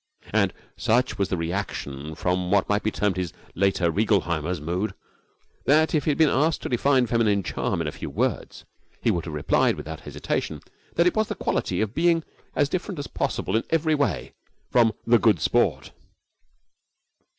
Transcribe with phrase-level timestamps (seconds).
[0.33, 4.95] And such was the reaction from what might be termed his later Reigelheimer's mood
[5.65, 8.65] that if he had been asked to define feminine charm in a few words,
[8.99, 10.61] he would have replied without hesitation
[10.95, 12.23] that it was the quality of being
[12.55, 14.33] as different as possible in every way
[14.71, 15.91] from the Good Sport.